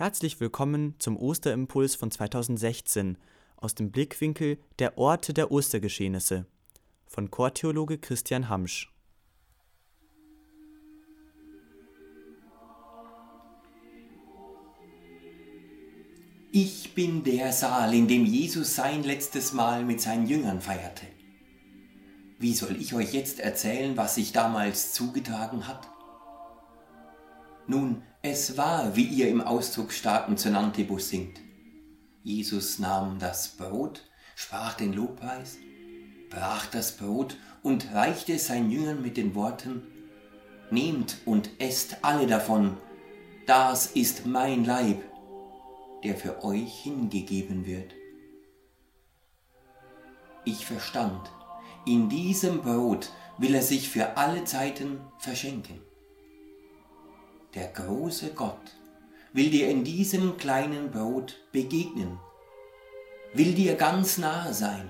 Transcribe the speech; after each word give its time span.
Herzlich 0.00 0.40
willkommen 0.40 0.94
zum 0.98 1.18
Osterimpuls 1.18 1.94
von 1.94 2.10
2016 2.10 3.18
aus 3.58 3.74
dem 3.74 3.90
Blickwinkel 3.90 4.56
der 4.78 4.96
Orte 4.96 5.34
der 5.34 5.52
Ostergeschehnisse 5.52 6.46
von 7.06 7.30
Chortheologe 7.30 7.98
Christian 7.98 8.48
Hamsch. 8.48 8.90
Ich 16.50 16.94
bin 16.94 17.22
der 17.22 17.52
Saal, 17.52 17.92
in 17.92 18.08
dem 18.08 18.24
Jesus 18.24 18.74
sein 18.74 19.02
letztes 19.02 19.52
Mal 19.52 19.84
mit 19.84 20.00
seinen 20.00 20.26
Jüngern 20.26 20.62
feierte. 20.62 21.04
Wie 22.38 22.54
soll 22.54 22.80
ich 22.80 22.94
euch 22.94 23.12
jetzt 23.12 23.38
erzählen, 23.38 23.98
was 23.98 24.14
sich 24.14 24.32
damals 24.32 24.94
zugetragen 24.94 25.68
hat? 25.68 25.86
Nun, 27.66 28.02
es 28.22 28.58
war, 28.58 28.96
wie 28.96 29.04
ihr 29.04 29.28
im 29.28 29.40
Auszug 29.40 29.92
starken 29.92 30.36
Zonantibus 30.36 31.08
singt. 31.08 31.40
Jesus 32.22 32.78
nahm 32.78 33.18
das 33.18 33.48
Brot, 33.56 34.02
sprach 34.34 34.74
den 34.74 34.92
Lobpreis, 34.92 35.56
brach 36.28 36.66
das 36.66 36.96
Brot 36.96 37.36
und 37.62 37.92
reichte 37.94 38.38
seinen 38.38 38.70
Jüngern 38.70 39.02
mit 39.02 39.16
den 39.16 39.34
Worten, 39.34 39.82
Nehmt 40.72 41.16
und 41.24 41.50
esst 41.58 41.96
alle 42.02 42.28
davon, 42.28 42.76
das 43.44 43.86
ist 43.86 44.24
mein 44.24 44.64
Leib, 44.64 45.02
der 46.04 46.14
für 46.14 46.44
euch 46.44 46.82
hingegeben 46.82 47.66
wird. 47.66 47.92
Ich 50.44 50.64
verstand, 50.64 51.28
in 51.86 52.08
diesem 52.08 52.62
Brot 52.62 53.10
will 53.36 53.56
er 53.56 53.62
sich 53.62 53.88
für 53.88 54.16
alle 54.16 54.44
Zeiten 54.44 55.00
verschenken. 55.18 55.80
Der 57.54 57.66
große 57.66 58.30
Gott 58.30 58.60
will 59.32 59.50
dir 59.50 59.68
in 59.68 59.82
diesem 59.82 60.36
kleinen 60.36 60.92
Brot 60.92 61.36
begegnen, 61.50 62.18
will 63.34 63.54
dir 63.54 63.74
ganz 63.74 64.18
nahe 64.18 64.54
sein, 64.54 64.88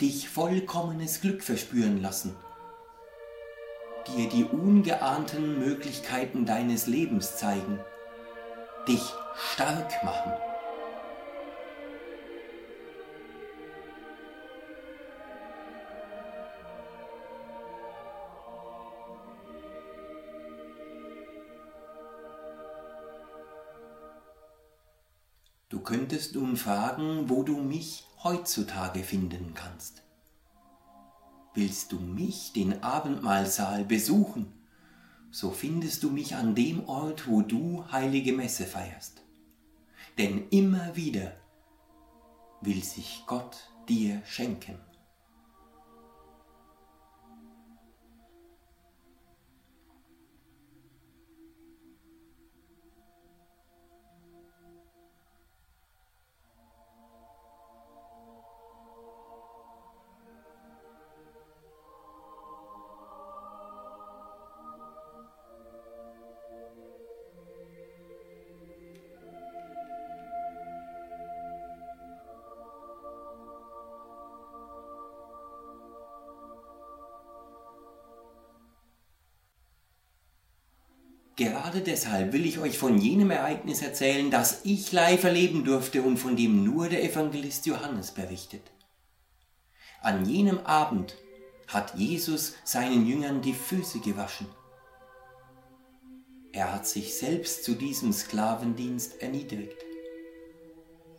dich 0.00 0.28
vollkommenes 0.28 1.20
Glück 1.20 1.42
verspüren 1.42 2.00
lassen, 2.00 2.36
dir 4.06 4.28
die 4.28 4.44
ungeahnten 4.44 5.58
Möglichkeiten 5.58 6.46
deines 6.46 6.86
Lebens 6.86 7.36
zeigen, 7.36 7.80
dich 8.86 9.02
stark 9.52 10.04
machen. 10.04 10.49
Könntest 25.90 26.36
nun 26.36 26.56
fragen, 26.56 27.28
wo 27.28 27.42
du 27.42 27.56
mich 27.56 28.04
heutzutage 28.22 29.02
finden 29.02 29.54
kannst. 29.54 30.04
Willst 31.52 31.90
du 31.90 31.98
mich, 31.98 32.52
den 32.52 32.84
Abendmahlsaal, 32.84 33.84
besuchen, 33.84 34.52
so 35.32 35.50
findest 35.50 36.04
du 36.04 36.10
mich 36.10 36.36
an 36.36 36.54
dem 36.54 36.88
Ort, 36.88 37.26
wo 37.26 37.42
du 37.42 37.84
heilige 37.90 38.32
Messe 38.32 38.66
feierst. 38.66 39.22
Denn 40.16 40.46
immer 40.50 40.94
wieder 40.94 41.32
will 42.60 42.84
sich 42.84 43.24
Gott 43.26 43.56
dir 43.88 44.22
schenken. 44.24 44.78
Gerade 81.40 81.80
deshalb 81.80 82.34
will 82.34 82.44
ich 82.44 82.58
euch 82.58 82.76
von 82.76 82.98
jenem 82.98 83.30
Ereignis 83.30 83.80
erzählen, 83.80 84.30
das 84.30 84.60
ich 84.64 84.92
live 84.92 85.24
erleben 85.24 85.64
durfte 85.64 86.02
und 86.02 86.18
von 86.18 86.36
dem 86.36 86.64
nur 86.64 86.90
der 86.90 87.02
Evangelist 87.02 87.64
Johannes 87.64 88.10
berichtet. 88.10 88.60
An 90.02 90.26
jenem 90.26 90.58
Abend 90.66 91.16
hat 91.66 91.94
Jesus 91.94 92.56
seinen 92.62 93.06
Jüngern 93.06 93.40
die 93.40 93.54
Füße 93.54 94.00
gewaschen. 94.00 94.48
Er 96.52 96.74
hat 96.74 96.86
sich 96.86 97.16
selbst 97.16 97.64
zu 97.64 97.72
diesem 97.72 98.12
Sklavendienst 98.12 99.22
erniedrigt. 99.22 99.82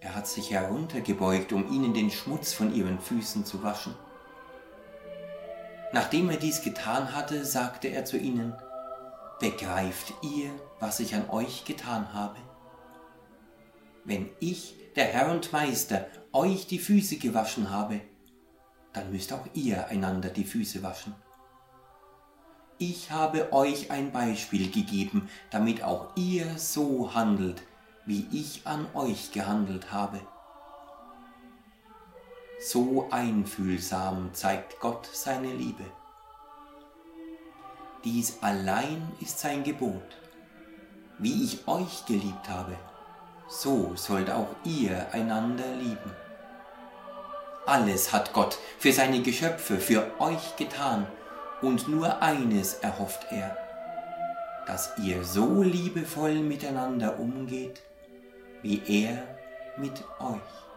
Er 0.02 0.14
hat 0.14 0.28
sich 0.28 0.52
heruntergebeugt, 0.52 1.52
um 1.52 1.74
ihnen 1.74 1.96
den 1.96 2.12
Schmutz 2.12 2.54
von 2.54 2.76
ihren 2.76 3.00
Füßen 3.00 3.44
zu 3.44 3.64
waschen. 3.64 3.96
Nachdem 5.94 6.30
er 6.30 6.38
dies 6.38 6.62
getan 6.62 7.16
hatte, 7.16 7.44
sagte 7.44 7.88
er 7.88 8.06
zu 8.06 8.18
ihnen, 8.18 8.54
Begreift 9.42 10.14
ihr, 10.22 10.52
was 10.80 11.00
ich 11.00 11.16
an 11.16 11.28
euch 11.32 11.66
getan 11.66 12.14
habe? 12.14 12.36
Wenn 14.04 14.30
ich, 14.40 14.76
der 14.96 15.06
Herr 15.06 15.32
und 15.32 15.52
Meister, 15.52 16.06
euch 16.32 16.68
die 16.68 16.78
Füße 16.78 17.18
gewaschen 17.18 17.72
habe, 17.72 18.02
dann 18.94 19.12
müsst 19.12 19.34
auch 19.34 19.48
ihr 19.56 19.88
einander 19.88 20.30
die 20.30 20.44
Füße 20.44 20.84
waschen. 20.84 21.16
Ich 22.78 23.10
habe 23.10 23.52
euch 23.52 23.90
ein 23.90 24.12
Beispiel 24.12 24.70
gegeben, 24.70 25.28
damit 25.50 25.82
auch 25.82 26.16
ihr 26.16 26.60
so 26.60 27.16
handelt, 27.16 27.64
wie 28.06 28.28
ich 28.32 28.68
an 28.68 28.86
euch 28.94 29.32
gehandelt 29.32 29.92
habe. 29.92 30.22
So 32.60 33.08
einfühlsam 33.10 34.36
zeigt 34.36 34.80
Gott 34.80 35.10
seine 35.12 35.52
Liebe. 35.52 35.86
Dies 38.04 38.40
allein 38.42 39.12
ist 39.20 39.40
sein 39.40 39.64
Gebot. 39.64 40.02
Wie 41.20 41.44
ich 41.44 41.68
euch 41.68 42.04
geliebt 42.08 42.50
habe, 42.50 42.76
so 43.48 43.92
sollt 43.96 44.32
auch 44.32 44.48
ihr 44.64 45.06
einander 45.12 45.76
lieben. 45.76 46.12
Alles 47.68 48.12
hat 48.12 48.34
Gott 48.34 48.58
für 48.80 48.92
seine 48.92 49.22
Geschöpfe, 49.22 49.78
für 49.78 50.20
euch 50.20 50.56
getan, 50.56 51.06
und 51.62 51.88
nur 51.88 52.24
eines 52.24 52.74
erhofft 52.76 53.28
er, 53.30 53.56
dass 54.66 54.98
ihr 54.98 55.24
so 55.24 55.62
liebevoll 55.62 56.40
miteinander 56.40 57.20
umgeht, 57.20 57.84
wie 58.64 58.82
er 58.88 59.24
mit 59.78 60.04
euch. 60.20 60.71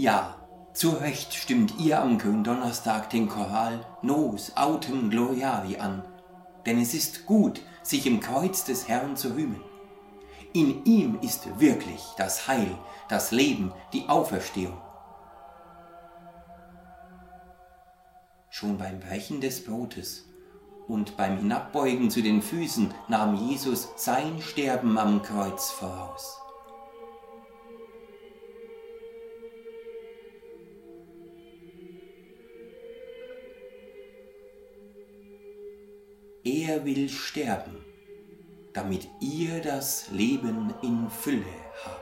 Ja, 0.00 0.34
zu 0.72 0.92
Recht 0.92 1.34
stimmt 1.34 1.78
ihr 1.78 2.00
am 2.00 2.16
Gründonnerstag 2.16 3.10
den 3.10 3.28
Choral 3.28 3.84
Nos 4.00 4.56
Autem 4.56 5.10
Gloriavi 5.10 5.76
an, 5.76 6.02
denn 6.64 6.80
es 6.80 6.94
ist 6.94 7.26
gut, 7.26 7.60
sich 7.82 8.06
im 8.06 8.20
Kreuz 8.20 8.64
des 8.64 8.88
Herrn 8.88 9.14
zu 9.14 9.34
rühmen. 9.34 9.60
In 10.54 10.86
ihm 10.86 11.18
ist 11.20 11.60
wirklich 11.60 12.02
das 12.16 12.48
Heil, 12.48 12.78
das 13.10 13.30
Leben, 13.30 13.74
die 13.92 14.08
Auferstehung. 14.08 14.80
Schon 18.48 18.78
beim 18.78 19.00
Brechen 19.00 19.42
des 19.42 19.62
Brotes 19.62 20.24
und 20.88 21.18
beim 21.18 21.36
Hinabbeugen 21.36 22.08
zu 22.08 22.22
den 22.22 22.40
Füßen 22.40 22.94
nahm 23.08 23.34
Jesus 23.34 23.90
sein 23.96 24.40
Sterben 24.40 24.96
am 24.96 25.20
Kreuz 25.20 25.70
voraus. 25.70 26.38
Er 36.62 36.84
will 36.84 37.08
sterben, 37.08 37.74
damit 38.74 39.08
ihr 39.18 39.62
das 39.62 40.10
Leben 40.10 40.74
in 40.82 41.08
Fülle 41.08 41.46
habt. 41.86 41.99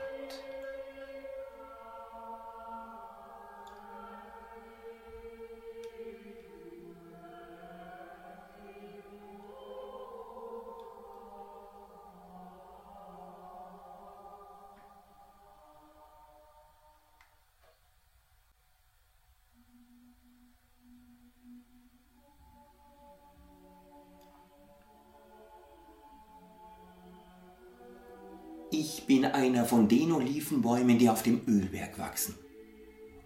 Ich 28.81 29.05
bin 29.07 29.25
einer 29.25 29.65
von 29.65 29.89
den 29.89 30.13
Olivenbäumen, 30.13 30.97
die 30.97 31.09
auf 31.09 31.21
dem 31.21 31.41
Ölberg 31.45 31.99
wachsen. 31.99 32.35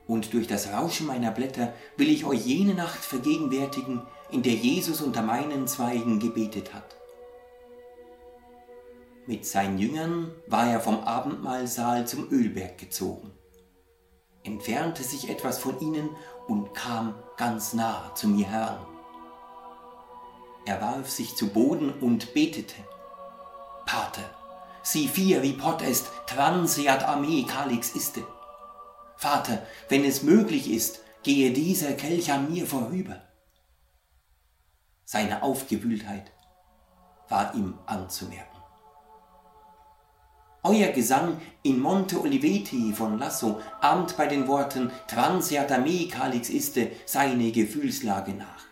Und 0.07 0.33
durch 0.33 0.47
das 0.47 0.73
Rauschen 0.73 1.05
meiner 1.05 1.29
Blätter 1.29 1.75
will 1.95 2.09
ich 2.09 2.25
euch 2.25 2.43
jene 2.43 2.73
Nacht 2.73 3.05
vergegenwärtigen, 3.05 4.01
in 4.31 4.41
der 4.41 4.55
Jesus 4.55 4.99
unter 4.99 5.21
meinen 5.21 5.67
Zweigen 5.67 6.19
gebetet 6.19 6.73
hat. 6.73 6.95
Mit 9.27 9.45
seinen 9.45 9.77
Jüngern 9.77 10.31
war 10.47 10.67
er 10.71 10.79
vom 10.79 11.01
Abendmahlsaal 11.01 12.07
zum 12.07 12.31
Ölberg 12.31 12.79
gezogen, 12.79 13.29
entfernte 14.41 15.03
sich 15.03 15.29
etwas 15.29 15.59
von 15.59 15.79
ihnen 15.79 16.09
und 16.47 16.73
kam 16.73 17.13
ganz 17.37 17.73
nah 17.73 18.11
zu 18.15 18.27
mir 18.27 18.49
heran. 18.49 18.87
Er 20.65 20.81
warf 20.81 21.11
sich 21.11 21.35
zu 21.35 21.49
Boden 21.49 21.93
und 22.01 22.33
betete. 22.33 22.73
Pater, 23.85 24.42
si 24.83 25.07
fieri 25.07 25.53
potest 25.53 26.11
transeat 26.27 27.03
a 27.03 27.15
me 27.15 27.45
calix 27.45 27.95
iste. 27.95 28.23
Vater, 29.17 29.65
wenn 29.89 30.03
es 30.03 30.23
möglich 30.23 30.69
ist, 30.69 30.99
gehe 31.23 31.51
dieser 31.51 31.93
Kelch 31.93 32.31
an 32.31 32.51
mir 32.51 32.67
vorüber. 32.67 33.21
Seine 35.05 35.41
Aufgewühltheit 35.43 36.31
war 37.29 37.55
ihm 37.55 37.79
anzumerken. 37.85 38.53
Euer 40.65 40.93
Gesang 40.93 41.41
in 41.61 41.79
Monte 41.79 42.21
Oliveti 42.21 42.93
von 42.93 43.19
Lasso 43.19 43.59
ahmt 43.81 44.15
bei 44.15 44.27
den 44.27 44.47
Worten 44.47 44.91
Transeat 45.07 45.71
a 45.71 45.83
calix 46.09 46.49
iste 46.49 46.91
seine 47.05 47.51
Gefühlslage 47.51 48.33
nach. 48.33 48.63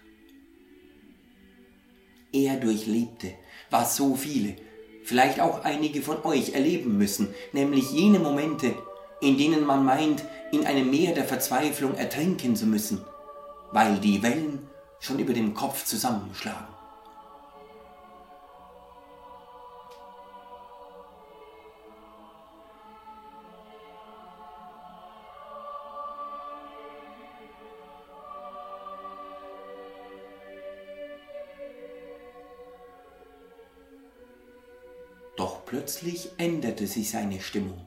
Er 2.31 2.55
durchlebte, 2.57 3.33
was 3.69 3.97
so 3.97 4.15
viele, 4.15 4.55
vielleicht 5.03 5.39
auch 5.39 5.63
einige 5.63 6.01
von 6.01 6.24
euch 6.24 6.53
erleben 6.53 6.98
müssen, 6.98 7.33
nämlich 7.51 7.92
jene 7.92 8.19
Momente, 8.19 8.74
in 9.21 9.38
denen 9.38 9.65
man 9.65 9.86
meint, 9.86 10.24
in 10.51 10.65
einem 10.65 10.89
Meer 10.89 11.13
der 11.13 11.25
Verzweiflung 11.25 11.95
ertrinken 11.95 12.56
zu 12.56 12.65
müssen, 12.65 13.06
weil 13.71 13.98
die 13.98 14.21
Wellen 14.24 14.68
schon 15.00 15.19
über 15.19 15.33
dem 15.33 15.53
Kopf 15.53 15.86
zusammenschlagen. 15.86 16.80
Doch 35.41 35.65
plötzlich 35.65 36.29
änderte 36.38 36.85
sich 36.85 37.09
seine 37.09 37.41
Stimmung. 37.41 37.83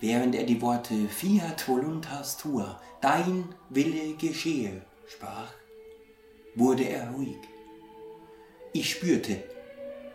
Während 0.00 0.34
er 0.34 0.44
die 0.44 0.62
Worte 0.62 1.06
Fiat 1.06 1.68
voluntas 1.68 2.38
tua, 2.38 2.80
dein 3.02 3.54
Wille 3.68 4.14
geschehe, 4.14 4.80
sprach, 5.06 5.52
wurde 6.54 6.84
er 6.84 7.10
ruhig. 7.10 7.36
Ich 8.72 8.90
spürte, 8.90 9.44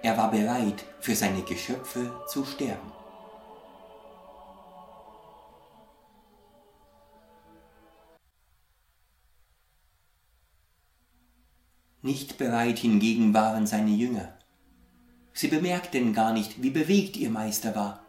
er 0.02 0.18
war 0.18 0.31
bereit, 0.31 0.84
für 1.00 1.16
seine 1.16 1.44
Geschöpfe 1.44 2.12
zu 2.28 2.44
sterben. 2.44 2.92
Nicht 12.02 12.40
bereit 12.40 12.80
hingegen 12.80 13.36
waren 13.36 13.68
seine 13.68 13.92
Jünger. 13.92 14.41
Sie 15.33 15.48
bemerkten 15.48 16.13
gar 16.13 16.33
nicht, 16.33 16.62
wie 16.62 16.69
bewegt 16.69 17.16
ihr 17.18 17.30
Meister 17.30 17.75
war. 17.75 18.01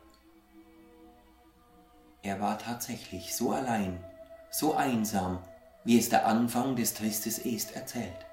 Er 2.23 2.41
war 2.41 2.59
tatsächlich 2.59 3.35
so 3.35 3.53
allein, 3.53 4.03
so 4.51 4.75
einsam, 4.75 5.39
wie 5.85 5.99
es 5.99 6.09
der 6.09 6.27
Anfang 6.27 6.77
des 6.77 6.95
Tristes 6.95 7.39
ist 7.39 7.75
erzählt. 7.75 8.27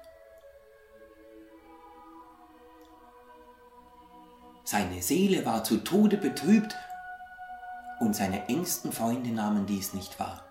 Seine 4.64 5.02
Seele 5.02 5.44
war 5.44 5.64
zu 5.64 5.78
Tode 5.78 6.16
betrübt 6.16 6.76
und 7.98 8.14
seine 8.14 8.48
engsten 8.48 8.92
Freunde 8.92 9.30
nahmen 9.30 9.66
dies 9.66 9.94
nicht 9.94 10.20
wahr. 10.20 10.44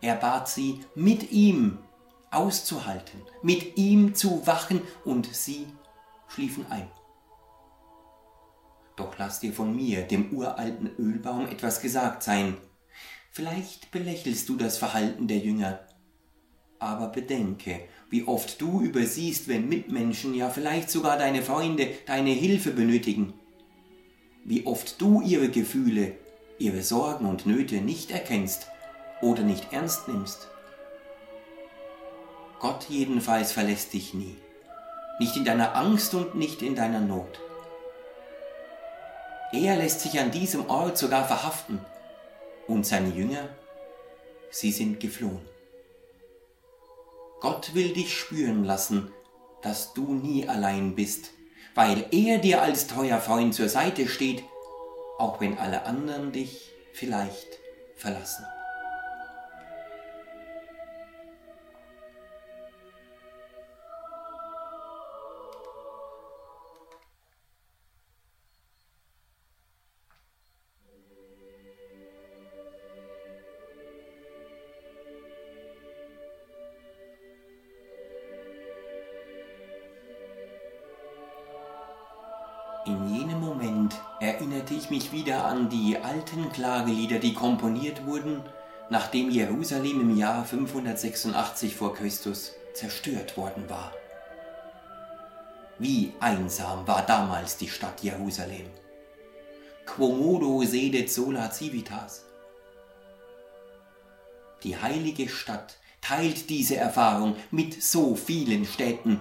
Er 0.00 0.16
bat 0.16 0.48
sie, 0.48 0.84
mit 0.94 1.30
ihm 1.30 1.78
auszuhalten, 2.30 3.20
mit 3.42 3.76
ihm 3.76 4.14
zu 4.14 4.46
wachen 4.46 4.80
und 5.04 5.34
sie 5.34 5.66
schliefen 6.34 6.66
ein. 6.70 6.88
Doch 8.96 9.18
lass 9.18 9.40
dir 9.40 9.52
von 9.52 9.74
mir, 9.74 10.02
dem 10.02 10.32
uralten 10.32 10.90
Ölbaum, 10.98 11.46
etwas 11.46 11.80
gesagt 11.80 12.22
sein. 12.22 12.56
Vielleicht 13.30 13.90
belächelst 13.90 14.48
du 14.48 14.56
das 14.56 14.78
Verhalten 14.78 15.26
der 15.26 15.38
Jünger, 15.38 15.80
aber 16.78 17.08
bedenke, 17.08 17.80
wie 18.10 18.24
oft 18.24 18.60
du 18.60 18.80
übersiehst, 18.80 19.48
wenn 19.48 19.68
Mitmenschen, 19.68 20.34
ja 20.34 20.48
vielleicht 20.50 20.90
sogar 20.90 21.18
deine 21.18 21.42
Freunde, 21.42 21.88
deine 22.06 22.30
Hilfe 22.30 22.70
benötigen. 22.70 23.34
Wie 24.44 24.66
oft 24.66 25.00
du 25.00 25.22
ihre 25.22 25.48
Gefühle, 25.48 26.16
ihre 26.58 26.82
Sorgen 26.82 27.26
und 27.26 27.46
Nöte 27.46 27.76
nicht 27.76 28.10
erkennst 28.10 28.68
oder 29.22 29.42
nicht 29.42 29.72
ernst 29.72 30.06
nimmst. 30.06 30.48
Gott 32.60 32.86
jedenfalls 32.88 33.50
verlässt 33.52 33.92
dich 33.92 34.14
nie 34.14 34.36
nicht 35.18 35.36
in 35.36 35.44
deiner 35.44 35.76
Angst 35.76 36.14
und 36.14 36.34
nicht 36.34 36.62
in 36.62 36.74
deiner 36.74 37.00
Not. 37.00 37.40
Er 39.52 39.76
lässt 39.76 40.00
sich 40.00 40.18
an 40.18 40.30
diesem 40.30 40.68
Ort 40.68 40.98
sogar 40.98 41.26
verhaften 41.26 41.84
und 42.66 42.84
seine 42.84 43.10
Jünger, 43.10 43.48
sie 44.50 44.72
sind 44.72 44.98
geflohen. 44.98 45.48
Gott 47.40 47.74
will 47.74 47.92
dich 47.92 48.18
spüren 48.18 48.64
lassen, 48.64 49.12
dass 49.62 49.92
du 49.94 50.14
nie 50.14 50.48
allein 50.48 50.94
bist, 50.94 51.30
weil 51.74 52.06
er 52.10 52.38
dir 52.38 52.62
als 52.62 52.86
treuer 52.86 53.18
Freund 53.18 53.54
zur 53.54 53.68
Seite 53.68 54.08
steht, 54.08 54.42
auch 55.18 55.40
wenn 55.40 55.58
alle 55.58 55.84
anderen 55.84 56.32
dich 56.32 56.70
vielleicht 56.92 57.58
verlassen. 57.96 58.44
Erinnerte 84.24 84.72
ich 84.72 84.88
mich 84.88 85.12
wieder 85.12 85.44
an 85.44 85.68
die 85.68 85.98
alten 85.98 86.50
Klagelieder, 86.50 87.18
die 87.18 87.34
komponiert 87.34 88.06
wurden, 88.06 88.42
nachdem 88.88 89.28
Jerusalem 89.30 90.00
im 90.00 90.16
Jahr 90.16 90.46
586 90.46 91.76
vor 91.76 91.94
Christus 91.94 92.52
zerstört 92.72 93.36
worden 93.36 93.68
war. 93.68 93.92
Wie 95.78 96.14
einsam 96.20 96.86
war 96.86 97.04
damals 97.04 97.58
die 97.58 97.68
Stadt 97.68 98.02
Jerusalem. 98.02 98.66
Quomodo 99.84 100.62
sedet 100.62 101.10
sola 101.10 101.50
civitas. 101.50 102.24
Die 104.62 104.80
heilige 104.80 105.28
Stadt 105.28 105.76
teilt 106.00 106.48
diese 106.48 106.76
Erfahrung 106.76 107.36
mit 107.50 107.82
so 107.82 108.14
vielen 108.14 108.64
Städten, 108.64 109.20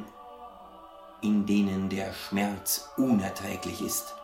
in 1.21 1.45
denen 1.45 1.89
der 1.89 2.13
Schmerz 2.13 2.87
unerträglich 2.95 3.81
ist 3.81 4.15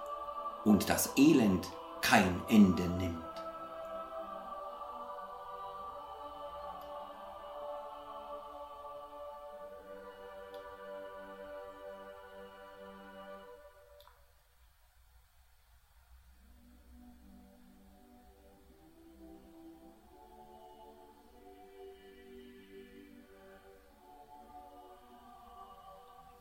und 0.65 0.89
das 0.89 1.11
Elend 1.17 1.67
kein 2.01 2.41
Ende 2.49 2.83
nimmt. 2.83 3.28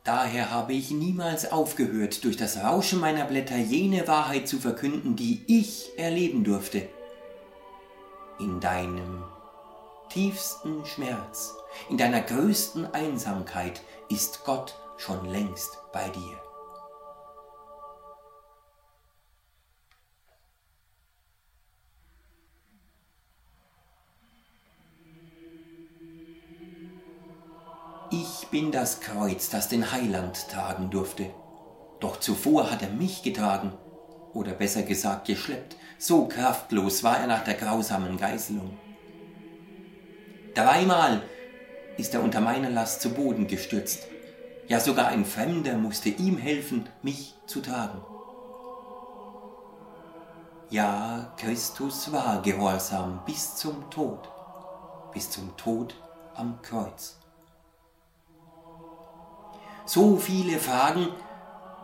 Daher 0.09 0.49
habe 0.49 0.73
ich 0.73 0.89
niemals 0.89 1.51
aufgehört, 1.51 2.23
durch 2.23 2.35
das 2.35 2.57
Rauschen 2.63 2.99
meiner 2.99 3.25
Blätter 3.25 3.57
jene 3.57 4.07
Wahrheit 4.07 4.47
zu 4.47 4.57
verkünden, 4.57 5.15
die 5.15 5.43
ich 5.45 5.91
erleben 5.99 6.43
durfte. 6.43 6.89
In 8.39 8.59
deinem 8.59 9.23
tiefsten 10.09 10.83
Schmerz, 10.83 11.53
in 11.91 11.99
deiner 11.99 12.21
größten 12.21 12.91
Einsamkeit 12.91 13.83
ist 14.09 14.45
Gott 14.45 14.73
schon 14.97 15.29
längst 15.29 15.77
bei 15.93 16.09
dir. 16.09 16.48
Ich 28.11 28.47
bin 28.47 28.71
das 28.71 29.01
Kreuz, 29.01 29.49
das 29.49 29.69
den 29.69 29.91
Heiland 29.91 30.49
tragen 30.49 30.89
durfte. 30.89 31.29
Doch 31.99 32.19
zuvor 32.19 32.71
hat 32.71 32.81
er 32.81 32.89
mich 32.89 33.21
getragen, 33.21 33.73
oder 34.33 34.53
besser 34.53 34.81
gesagt 34.81 35.27
geschleppt. 35.27 35.75
So 35.99 36.27
kraftlos 36.27 37.03
war 37.03 37.19
er 37.19 37.27
nach 37.27 37.43
der 37.43 37.53
grausamen 37.53 38.17
Geißelung. 38.17 38.79
Dreimal 40.55 41.21
ist 41.97 42.15
er 42.15 42.23
unter 42.23 42.41
meiner 42.41 42.71
Last 42.71 43.01
zu 43.01 43.09
Boden 43.11 43.45
gestürzt. 43.45 44.07
Ja, 44.67 44.79
sogar 44.79 45.09
ein 45.09 45.25
Fremder 45.25 45.77
musste 45.77 46.09
ihm 46.09 46.37
helfen, 46.39 46.89
mich 47.03 47.35
zu 47.45 47.61
tragen. 47.61 48.01
Ja, 50.71 51.31
Christus 51.37 52.11
war 52.11 52.41
gehorsam 52.41 53.21
bis 53.27 53.55
zum 53.55 53.87
Tod, 53.91 54.27
bis 55.13 55.29
zum 55.29 55.55
Tod 55.57 55.93
am 56.33 56.59
Kreuz. 56.63 57.18
So 59.91 60.17
viele 60.17 60.59
Fragen, 60.59 61.07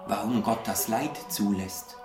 warum 0.05 0.43
Gott 0.43 0.67
das 0.67 0.89
Leid 0.89 1.17
zulässt. 1.29 1.97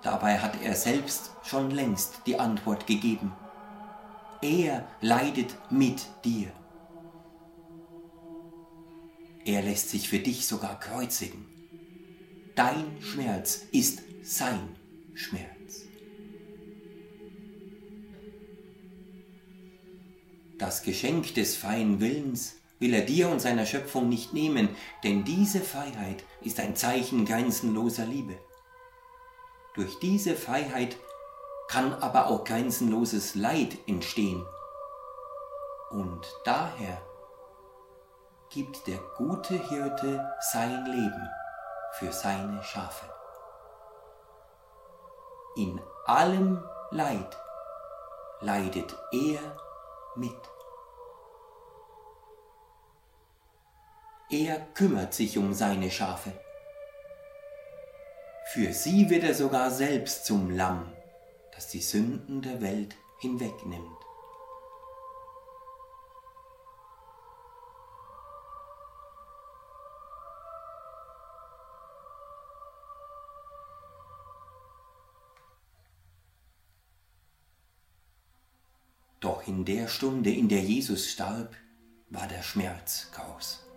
Dabei 0.00 0.38
hat 0.38 0.62
er 0.62 0.76
selbst 0.76 1.32
schon 1.42 1.72
längst 1.72 2.20
die 2.24 2.38
Antwort 2.38 2.86
gegeben. 2.86 3.32
Er 4.42 4.86
leidet 5.00 5.56
mit 5.72 6.06
dir. 6.24 6.52
Er 9.44 9.62
lässt 9.62 9.90
sich 9.90 10.08
für 10.08 10.20
dich 10.20 10.46
sogar 10.46 10.78
kreuzigen. 10.78 11.46
Dein 12.54 13.02
Schmerz 13.02 13.62
ist 13.72 14.02
sein 14.22 14.76
Schmerz. 15.14 15.86
Das 20.58 20.84
Geschenk 20.84 21.34
des 21.34 21.56
freien 21.56 21.98
Willens 21.98 22.61
will 22.82 22.92
er 22.94 23.02
dir 23.02 23.28
und 23.30 23.40
seiner 23.40 23.64
Schöpfung 23.64 24.08
nicht 24.08 24.34
nehmen, 24.34 24.76
denn 25.04 25.24
diese 25.24 25.60
Freiheit 25.60 26.24
ist 26.42 26.58
ein 26.58 26.74
Zeichen 26.76 27.24
grenzenloser 27.24 28.04
Liebe. 28.04 28.36
Durch 29.74 29.98
diese 30.00 30.34
Freiheit 30.34 30.96
kann 31.68 31.94
aber 31.94 32.26
auch 32.26 32.44
grenzenloses 32.44 33.36
Leid 33.36 33.78
entstehen. 33.86 34.44
Und 35.90 36.26
daher 36.44 37.00
gibt 38.50 38.86
der 38.88 38.98
gute 39.16 39.54
Hirte 39.68 40.30
sein 40.52 40.84
Leben 40.84 41.28
für 41.92 42.12
seine 42.12 42.62
Schafe. 42.64 43.06
In 45.56 45.80
allem 46.04 46.62
Leid 46.90 47.38
leidet 48.40 48.94
er 49.12 49.40
mit. 50.16 50.51
Er 54.32 54.60
kümmert 54.72 55.12
sich 55.12 55.36
um 55.36 55.52
seine 55.52 55.90
Schafe. 55.90 56.32
Für 58.54 58.72
sie 58.72 59.10
wird 59.10 59.24
er 59.24 59.34
sogar 59.34 59.70
selbst 59.70 60.24
zum 60.24 60.48
Lamm, 60.48 60.90
das 61.54 61.68
die 61.68 61.82
Sünden 61.82 62.40
der 62.40 62.62
Welt 62.62 62.96
hinwegnimmt. 63.20 63.98
Doch 79.20 79.46
in 79.46 79.66
der 79.66 79.88
Stunde, 79.88 80.30
in 80.30 80.48
der 80.48 80.62
Jesus 80.62 81.10
starb, 81.10 81.54
war 82.08 82.26
der 82.28 82.42
Schmerz 82.42 83.10
groß. 83.12 83.71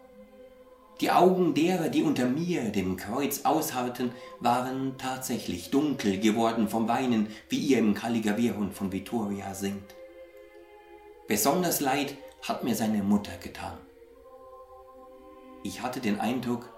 Die 1.01 1.11
Augen 1.11 1.53
derer, 1.53 1.89
die 1.89 2.03
unter 2.03 2.25
mir, 2.25 2.71
dem 2.71 2.95
Kreuz, 2.95 3.41
ausharrten, 3.43 4.11
waren 4.39 4.97
tatsächlich 4.97 5.69
dunkel 5.69 6.19
geworden 6.19 6.69
vom 6.69 6.87
Weinen, 6.87 7.27
wie 7.49 7.59
ihr 7.59 7.79
im 7.79 7.93
Caligavierhund 7.93 8.73
von 8.73 8.93
Vittoria 8.93 9.53
singt. 9.53 9.93
Besonders 11.27 11.81
leid 11.81 12.15
hat 12.43 12.63
mir 12.63 12.75
seine 12.75 13.03
Mutter 13.03 13.35
getan. 13.43 13.77
Ich 15.63 15.81
hatte 15.81 15.99
den 15.99 16.19
Eindruck, 16.19 16.69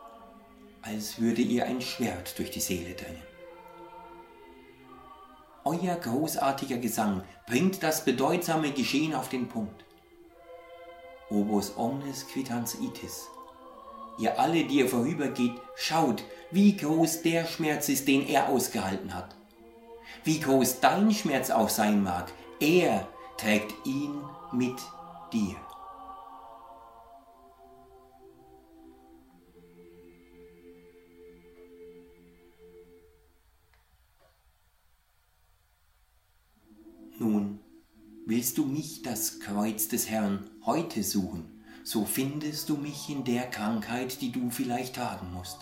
als 0.82 1.20
würde 1.20 1.42
ihr 1.42 1.66
ein 1.66 1.82
Schwert 1.82 2.40
durch 2.40 2.50
die 2.50 2.62
Seele 2.62 2.96
dringen. 2.96 3.22
Euer 5.64 5.96
großartiger 5.96 6.78
Gesang 6.78 7.22
bringt 7.46 7.84
das 7.84 8.04
bedeutsame 8.04 8.72
Geschehen 8.72 9.14
auf 9.14 9.30
den 9.30 9.48
Punkt. 9.48 9.84
Obus 11.30 11.76
omnes 11.76 12.26
quittans 12.28 12.76
itis 12.76 13.28
Ihr 14.18 14.40
alle, 14.40 14.66
die 14.66 14.80
ihr 14.80 14.88
vorübergeht, 14.88 15.54
schaut, 15.76 16.24
wie 16.50 16.76
groß 16.76 17.22
der 17.22 17.46
Schmerz 17.46 17.88
ist, 17.90 18.08
den 18.08 18.28
er 18.28 18.50
ausgehalten 18.50 19.14
hat. 19.14 19.36
Wie 20.24 20.40
groß 20.40 20.80
dein 20.80 21.12
Schmerz 21.12 21.52
auch 21.52 21.70
sein 21.70 22.02
mag, 22.02 22.32
er 22.60 23.08
trägt 23.38 23.74
ihn 23.86 24.22
mit 24.52 24.76
dir. 25.32 25.56
Nun, 37.20 37.60
willst 38.26 38.58
du 38.58 38.66
mich, 38.66 39.02
das 39.02 39.40
Kreuz 39.40 39.88
des 39.88 40.10
Herrn, 40.10 40.50
heute 40.66 41.04
suchen? 41.04 41.57
So 41.88 42.04
findest 42.04 42.68
du 42.68 42.76
mich 42.76 43.10
in 43.10 43.24
der 43.24 43.44
Krankheit, 43.44 44.20
die 44.20 44.34
du 44.34 44.50
vielleicht 44.50 44.96
tragen 44.96 45.32
musst. 45.32 45.60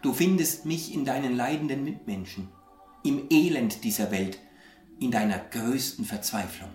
Du 0.00 0.14
findest 0.14 0.64
mich 0.64 0.94
in 0.94 1.04
deinen 1.04 1.36
leidenden 1.36 1.84
Mitmenschen, 1.84 2.48
im 3.04 3.26
Elend 3.28 3.84
dieser 3.84 4.10
Welt, 4.10 4.38
in 4.98 5.10
deiner 5.10 5.38
größten 5.38 6.06
Verzweiflung. 6.06 6.70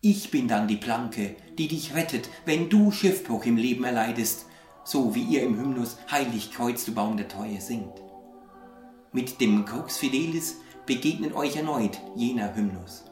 Ich 0.00 0.30
bin 0.30 0.46
dann 0.46 0.68
die 0.68 0.76
Planke, 0.76 1.34
die 1.58 1.66
dich 1.66 1.96
rettet, 1.96 2.28
wenn 2.44 2.68
du 2.68 2.92
Schiffbruch 2.92 3.44
im 3.44 3.56
Leben 3.56 3.82
erleidest, 3.82 4.46
so 4.84 5.16
wie 5.16 5.24
ihr 5.24 5.42
im 5.42 5.58
Hymnus 5.58 5.96
Heilig 6.12 6.52
Kreuz, 6.52 6.84
du 6.84 6.94
Baum 6.94 7.16
der 7.16 7.26
Treue 7.26 7.60
singt. 7.60 8.00
Mit 9.10 9.40
dem 9.40 9.64
Crux 9.64 9.96
Fidelis 9.96 10.58
begegnet 10.86 11.34
euch 11.34 11.56
erneut 11.56 11.98
jener 12.14 12.54
Hymnus. 12.54 13.11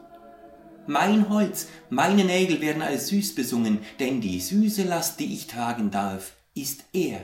Mein 0.92 1.28
Holz, 1.28 1.68
meine 1.88 2.24
Nägel 2.24 2.60
werden 2.60 2.82
als 2.82 3.06
süß 3.06 3.36
besungen, 3.36 3.78
denn 4.00 4.20
die 4.20 4.40
süße 4.40 4.82
Last, 4.82 5.20
die 5.20 5.32
ich 5.32 5.46
tragen 5.46 5.92
darf, 5.92 6.32
ist 6.56 6.82
er, 6.92 7.20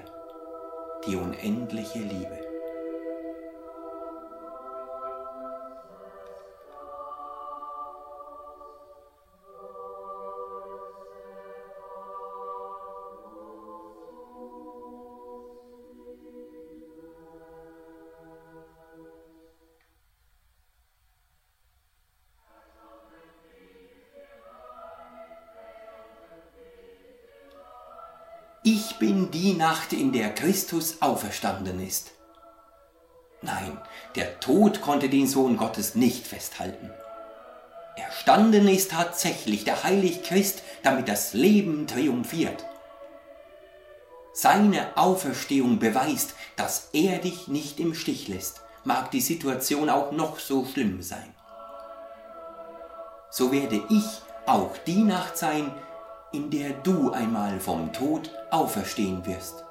die 1.09 1.17
unendliche 1.17 1.99
Liebe. 1.99 2.46
Ich 28.97 29.01
bin 29.01 29.31
die 29.31 29.53
Nacht, 29.53 29.93
in 29.93 30.11
der 30.11 30.35
Christus 30.35 31.03
auferstanden 31.03 31.87
ist. 31.87 32.13
Nein, 33.43 33.79
der 34.15 34.41
Tod 34.41 34.81
konnte 34.81 35.11
den 35.11 35.27
Sohn 35.27 35.59
Gottes 35.59 35.97
nicht 35.97 36.27
festhalten. 36.27 36.91
Erstanden 37.95 38.67
ist 38.69 38.93
tatsächlich 38.93 39.65
der 39.65 39.85
Heilig 39.85 40.23
Christ, 40.23 40.63
damit 40.83 41.09
das 41.09 41.35
Leben 41.35 41.87
triumphiert. 41.87 42.65
Seine 44.33 44.97
Auferstehung 44.97 45.79
beweist, 45.79 46.35
dass 46.57 46.89
er 46.95 47.19
dich 47.19 47.49
nicht 47.49 47.79
im 47.79 47.95
Stich 47.95 48.29
lässt, 48.29 48.63
mag 48.85 49.11
die 49.11 49.21
Situation 49.21 49.91
auch 49.91 50.13
noch 50.13 50.39
so 50.39 50.65
schlimm 50.65 51.03
sein. 51.03 51.35
So 53.31 53.53
werde 53.53 53.83
ich 53.91 54.07
auch 54.47 54.75
die 54.87 55.03
Nacht 55.03 55.37
sein, 55.37 55.71
in 56.33 56.51
der 56.51 56.71
du 56.71 57.13
einmal 57.13 57.61
vom 57.61 57.93
Tod 57.93 58.31
auferstehen 58.51 59.25
wirst. 59.27 59.65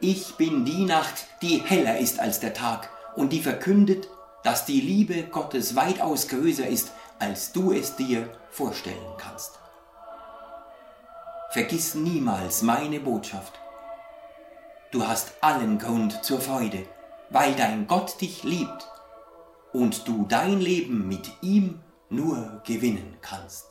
Ich 0.00 0.36
bin 0.36 0.64
die 0.64 0.84
Nacht, 0.84 1.26
die 1.42 1.60
heller 1.60 1.98
ist 1.98 2.20
als 2.20 2.38
der 2.38 2.54
Tag 2.54 2.88
und 3.16 3.32
die 3.32 3.40
verkündet, 3.40 4.08
dass 4.44 4.64
die 4.64 4.80
Liebe 4.80 5.24
Gottes 5.24 5.74
weitaus 5.74 6.28
größer 6.28 6.68
ist, 6.68 6.92
als 7.18 7.52
du 7.52 7.72
es 7.72 7.96
dir 7.96 8.28
vorstellen 8.50 9.16
kannst. 9.18 9.58
Vergiss 11.50 11.94
niemals 11.94 12.62
meine 12.62 13.00
Botschaft. 13.00 13.58
Du 14.90 15.06
hast 15.06 15.34
allen 15.42 15.78
Grund 15.78 16.24
zur 16.24 16.40
Freude, 16.40 16.86
weil 17.28 17.54
dein 17.54 17.86
Gott 17.86 18.18
dich 18.22 18.42
liebt 18.42 18.88
und 19.74 20.08
du 20.08 20.24
dein 20.26 20.60
Leben 20.60 21.06
mit 21.06 21.30
ihm 21.42 21.80
nur 22.08 22.62
gewinnen 22.64 23.18
kannst. 23.20 23.66